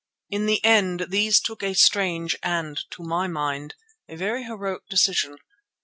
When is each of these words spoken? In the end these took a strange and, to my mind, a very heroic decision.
In 0.31 0.47
the 0.47 0.65
end 0.65 1.05
these 1.09 1.39
took 1.39 1.61
a 1.61 1.75
strange 1.75 2.35
and, 2.41 2.79
to 2.89 3.03
my 3.03 3.27
mind, 3.27 3.75
a 4.09 4.15
very 4.15 4.45
heroic 4.45 4.87
decision. 4.89 5.37